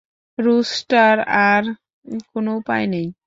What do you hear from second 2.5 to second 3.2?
উপায় নেই।